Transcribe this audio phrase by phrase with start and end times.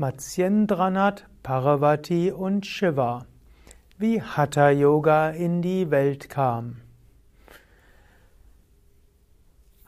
[0.00, 3.26] Matsyendranath, Parvati und Shiva.
[3.98, 6.76] Wie Hatha Yoga in die Welt kam.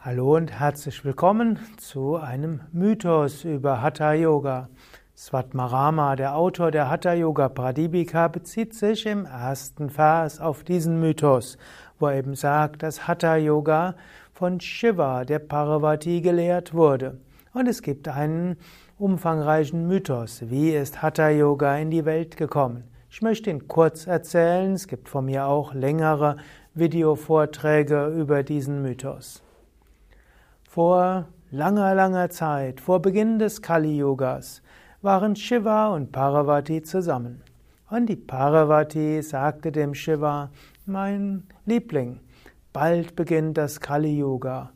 [0.01, 4.69] Hallo und herzlich willkommen zu einem Mythos über Hatha Yoga.
[5.17, 11.56] Svatmarama, der Autor der Hatha Yoga Pradipika, bezieht sich im ersten Vers auf diesen Mythos,
[12.01, 13.95] wo er eben sagt, dass Hatha Yoga
[14.33, 17.20] von Shiva, der Parvati, gelehrt wurde.
[17.52, 18.56] Und es gibt einen
[19.01, 20.43] umfangreichen Mythos.
[20.51, 22.85] Wie ist Hatha Yoga in die Welt gekommen?
[23.09, 24.75] Ich möchte ihn kurz erzählen.
[24.75, 26.37] Es gibt von mir auch längere
[26.75, 29.43] Videovorträge über diesen Mythos.
[30.69, 34.61] Vor langer, langer Zeit, vor Beginn des Kali Yogas,
[35.01, 37.43] waren Shiva und Parvati zusammen.
[37.89, 40.51] Und die Parvati sagte dem Shiva,
[40.85, 42.21] mein Liebling,
[42.75, 44.73] bald beginnt das Kali Yoga.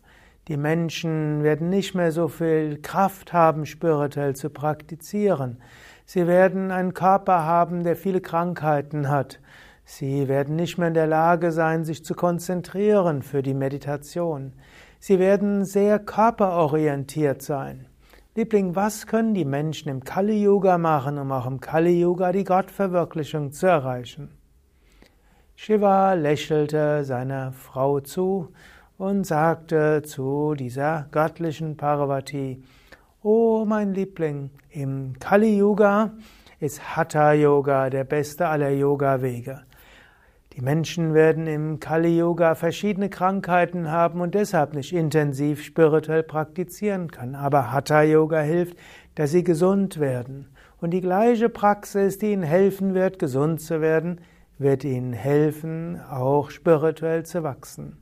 [0.49, 5.63] Die Menschen werden nicht mehr so viel Kraft haben, spirituell zu praktizieren.
[6.05, 9.41] Sie werden einen Körper haben, der viele Krankheiten hat.
[9.87, 14.53] Sie werden nicht mehr in der Lage sein, sich zu konzentrieren für die Meditation.
[14.99, 17.87] Sie werden sehr körperorientiert sein.
[18.35, 22.45] Liebling, was können die Menschen im Kali Yoga machen, um auch im Kali Yoga die
[22.45, 24.31] Gottverwirklichung zu erreichen?
[25.57, 28.49] Shiva lächelte seiner Frau zu
[29.05, 32.63] und sagte zu dieser göttlichen Parvati,
[33.23, 36.13] Oh mein Liebling, im Kali Yuga
[36.59, 39.61] ist Hatha Yoga der beste aller Yoga Wege.
[40.55, 47.11] Die Menschen werden im Kali Yoga verschiedene Krankheiten haben und deshalb nicht intensiv spirituell praktizieren
[47.11, 47.35] können.
[47.35, 48.79] Aber Hatha Yoga hilft,
[49.17, 50.49] dass sie gesund werden.
[50.81, 54.23] Und die gleiche Praxis, die ihnen helfen wird, gesund zu werden,
[54.57, 57.99] wird ihnen helfen, auch spirituell zu wachsen.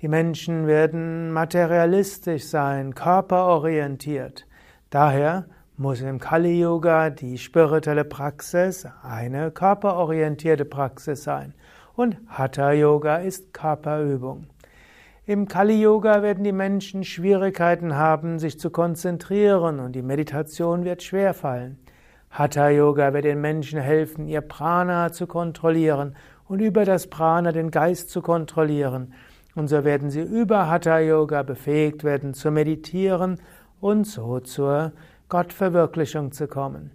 [0.00, 4.46] Die Menschen werden materialistisch sein, körperorientiert.
[4.90, 11.54] Daher muss im Kali Yoga die spirituelle Praxis eine körperorientierte Praxis sein.
[11.94, 14.46] Und Hatha Yoga ist Körperübung.
[15.26, 21.02] Im Kali Yoga werden die Menschen Schwierigkeiten haben, sich zu konzentrieren und die Meditation wird
[21.02, 21.78] schwerfallen.
[22.30, 27.70] Hatha Yoga wird den Menschen helfen, ihr Prana zu kontrollieren und über das Prana den
[27.70, 29.14] Geist zu kontrollieren.
[29.54, 33.40] Und so werden sie über Hatha Yoga befähigt werden zu meditieren
[33.80, 34.92] und so zur
[35.28, 36.90] Gottverwirklichung zu kommen.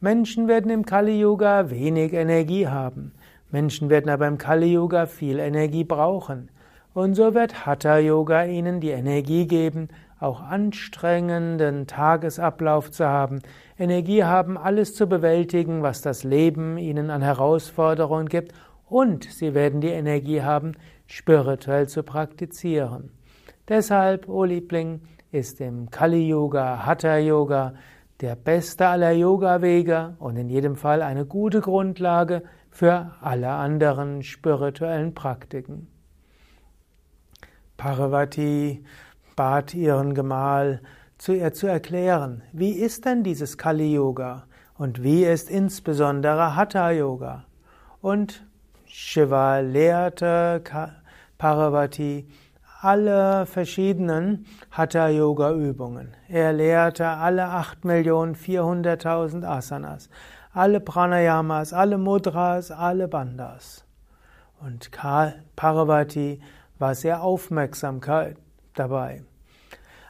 [0.00, 3.12] Menschen werden im Kali Yoga wenig Energie haben.
[3.50, 6.50] Menschen werden aber im Kali Yoga viel Energie brauchen.
[6.94, 9.88] Und so wird Hatha Yoga ihnen die Energie geben,
[10.20, 13.40] auch anstrengenden Tagesablauf zu haben,
[13.78, 18.52] Energie haben, alles zu bewältigen, was das Leben ihnen an Herausforderungen gibt
[18.88, 20.72] und sie werden die Energie haben,
[21.08, 23.10] spirituell zu praktizieren.
[23.66, 25.00] Deshalb, o oh Liebling,
[25.32, 27.74] ist im Kali Yoga, Hatha Yoga
[28.20, 35.14] der beste aller Yoga-Wege und in jedem Fall eine gute Grundlage für alle anderen spirituellen
[35.14, 35.88] Praktiken.
[37.76, 38.84] Parvati
[39.36, 40.82] bat ihren Gemahl,
[41.16, 46.90] zu ihr zu erklären, wie ist denn dieses Kali Yoga und wie ist insbesondere Hatha
[46.90, 47.44] Yoga?
[48.00, 48.44] Und
[48.86, 50.60] Shiva lehrte
[51.38, 52.28] Parvati
[52.80, 56.14] alle verschiedenen Hatha Yoga Übungen.
[56.28, 60.10] Er lehrte alle 8.400.000 Asanas,
[60.52, 63.84] alle Pranayamas, alle Mudras, alle Bandhas.
[64.60, 64.90] Und
[65.56, 66.40] Parvati
[66.78, 68.00] war sehr aufmerksam
[68.74, 69.22] dabei.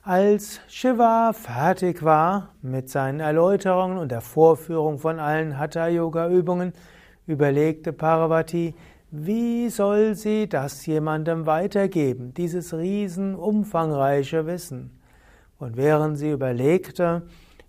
[0.02, 6.72] Als Shiva fertig war mit seinen Erläuterungen und der Vorführung von allen Hatha-Yoga-Übungen,
[7.26, 8.74] überlegte Parvati,
[9.10, 14.91] wie soll sie das jemandem weitergeben, dieses riesen umfangreiche Wissen?
[15.58, 17.22] Und während sie überlegte,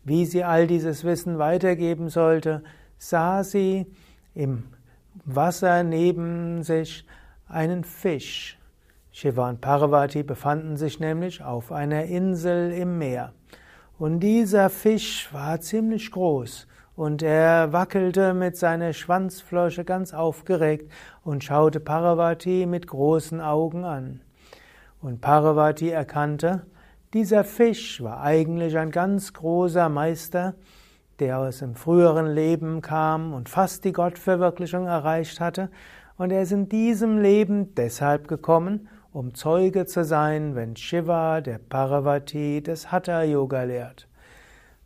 [0.04, 2.62] wie sie all dieses Wissen weitergeben sollte,
[2.98, 3.88] sah sie
[4.36, 4.66] im
[5.24, 7.06] Wasser neben sich
[7.48, 8.58] einen Fisch.
[9.12, 13.34] Shiva und Parvati befanden sich nämlich auf einer Insel im Meer.
[13.98, 16.68] Und dieser Fisch war ziemlich groß
[17.00, 20.92] und er wackelte mit seiner Schwanzflosche ganz aufgeregt
[21.24, 24.20] und schaute Parvati mit großen Augen an.
[25.02, 26.66] Und Parvati erkannte,
[27.14, 30.56] dieser Fisch war eigentlich ein ganz großer Meister,
[31.20, 35.70] der aus dem früheren Leben kam und fast die Gottverwirklichung erreicht hatte,
[36.18, 41.60] und er ist in diesem Leben deshalb gekommen, um Zeuge zu sein, wenn Shiva, der
[41.60, 44.10] Parvati, das Hatha Yoga lehrt.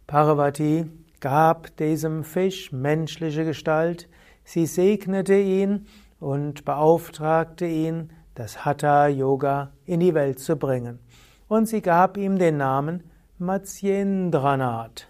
[0.05, 0.85] Parvati
[1.23, 4.09] gab diesem Fisch menschliche Gestalt,
[4.43, 5.85] sie segnete ihn
[6.19, 10.99] und beauftragte ihn, das Hatha Yoga in die Welt zu bringen.
[11.47, 15.07] Und sie gab ihm den Namen Matsyendranath.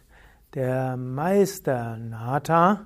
[0.54, 2.86] der Meister Nata,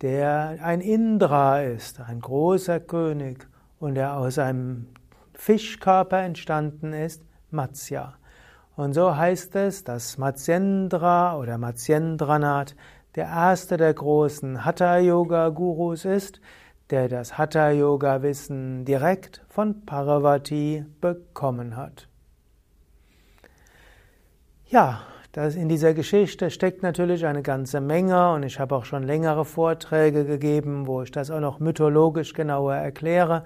[0.00, 3.46] der ein Indra ist, ein großer König
[3.80, 4.86] und der aus einem
[5.34, 8.14] Fischkörper entstanden ist, Matsya.
[8.76, 12.74] Und so heißt es, dass Matsyendra oder Matsyendranath
[13.14, 16.40] der erste der großen Hatha-Yoga-Gurus ist,
[16.88, 22.08] der das Hatha-Yoga-Wissen direkt von Parvati bekommen hat.
[24.66, 25.02] Ja,
[25.32, 29.44] das in dieser Geschichte steckt natürlich eine ganze Menge und ich habe auch schon längere
[29.44, 33.44] Vorträge gegeben, wo ich das auch noch mythologisch genauer erkläre.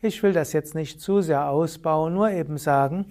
[0.00, 3.06] Ich will das jetzt nicht zu sehr ausbauen, nur eben sagen,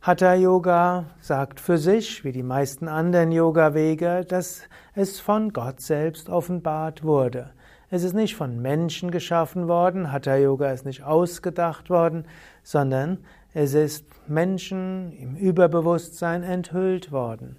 [0.00, 4.62] Hatha Yoga sagt für sich, wie die meisten anderen Yoga-Wege, dass
[4.94, 7.50] es von Gott selbst offenbart wurde.
[7.90, 12.26] Es ist nicht von Menschen geschaffen worden, Hatha Yoga ist nicht ausgedacht worden,
[12.62, 13.18] sondern
[13.52, 17.56] es ist Menschen im Überbewusstsein enthüllt worden.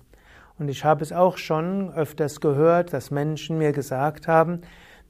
[0.60, 4.62] Und ich habe es auch schon öfters gehört, dass Menschen mir gesagt haben,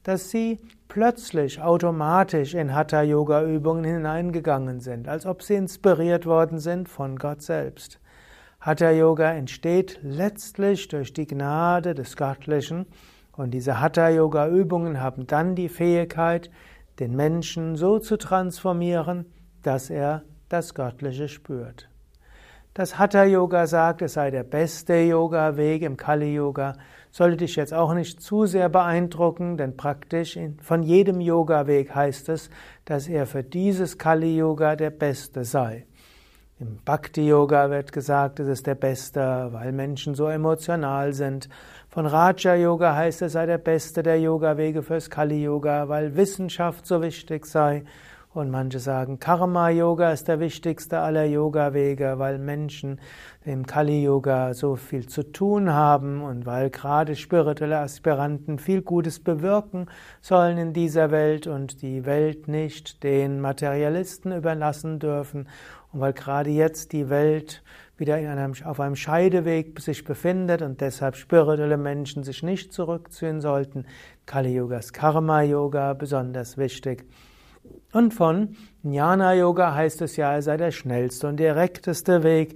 [0.04, 7.18] dass sie plötzlich automatisch in Hatha-Yoga-Übungen hineingegangen sind, als ob sie inspiriert worden sind von
[7.18, 8.00] Gott selbst.
[8.60, 12.86] Hatha-Yoga entsteht letztlich durch die Gnade des Göttlichen
[13.34, 16.50] und diese Hatha-Yoga-Übungen haben dann die Fähigkeit,
[17.00, 19.25] den Menschen so zu transformieren,
[19.62, 21.90] dass er das Göttliche spürt.
[22.78, 26.74] Das Hatha Yoga sagt, es sei der beste Yoga-Weg im Kali Yoga,
[27.10, 32.52] sollte dich jetzt auch nicht zu sehr beeindrucken, denn praktisch von jedem Yoga-Weg heißt es,
[32.86, 35.88] dass er für dieses Kali Yoga der beste sei.
[36.60, 41.50] Im Bhakti Yoga wird gesagt, es ist der beste, weil Menschen so emotional sind.
[41.90, 46.86] Von Raja Yoga heißt es sei der beste der Yoga-Wege fürs Kali Yoga, weil Wissenschaft
[46.86, 47.86] so wichtig sei.
[48.34, 53.00] Und manche sagen, Karma-Yoga ist der wichtigste aller Yoga-Wege, weil Menschen
[53.46, 59.88] im Kali-Yoga so viel zu tun haben und weil gerade spirituelle Aspiranten viel Gutes bewirken
[60.22, 65.48] sollen in dieser Welt und die Welt nicht den Materialisten überlassen dürfen
[65.94, 67.64] und weil gerade jetzt die Welt
[67.98, 73.42] wieder in einem, auf einem Scheideweg sich befindet und deshalb spirituelle Menschen sich nicht zurückziehen
[73.42, 73.86] sollten.
[74.26, 77.06] Kali-Yoga ist Karma-Yoga besonders wichtig.
[77.94, 82.56] Und von Jnana Yoga heißt es ja, er sei der schnellste und direkteste Weg,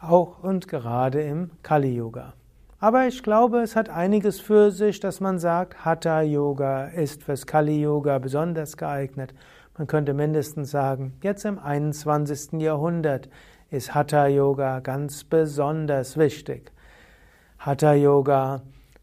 [0.00, 2.34] auch und gerade im Kali Yoga.
[2.78, 7.46] Aber ich glaube, es hat einiges für sich, dass man sagt, Hatha Yoga ist fürs
[7.46, 9.34] Kali Yoga besonders geeignet.
[9.76, 12.60] Man könnte mindestens sagen, jetzt im 21.
[12.60, 13.28] Jahrhundert
[13.70, 16.72] ist Hatha Yoga ganz besonders wichtig.
[17.58, 18.62] Hatha Yoga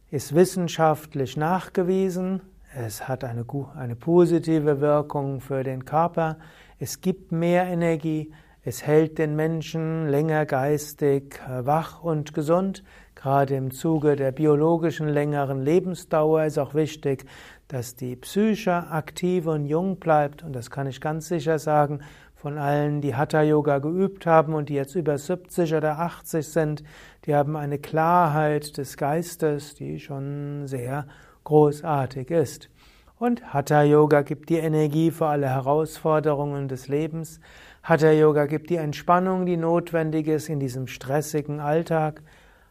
[0.10, 2.42] ist wissenschaftlich nachgewiesen,
[2.86, 3.44] es hat eine,
[3.76, 6.38] eine positive Wirkung für den Körper.
[6.78, 8.32] Es gibt mehr Energie.
[8.62, 12.84] Es hält den Menschen länger geistig äh, wach und gesund.
[13.16, 17.26] Gerade im Zuge der biologischen längeren Lebensdauer ist auch wichtig,
[17.68, 20.44] dass die Psyche aktiv und jung bleibt.
[20.44, 22.02] Und das kann ich ganz sicher sagen
[22.36, 26.84] von allen, die Hatha Yoga geübt haben und die jetzt über 70 oder 80 sind.
[27.26, 31.08] Die haben eine Klarheit des Geistes, die schon sehr
[31.48, 32.70] großartig ist.
[33.18, 37.40] Und Hatha Yoga gibt die Energie für alle Herausforderungen des Lebens.
[37.84, 42.22] Hatha Yoga gibt die Entspannung, die notwendig ist in diesem stressigen Alltag.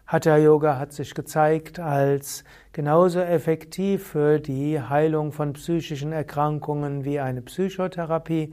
[0.06, 7.18] Hatha Yoga hat sich gezeigt als genauso effektiv für die Heilung von psychischen Erkrankungen wie
[7.18, 8.52] eine Psychotherapie.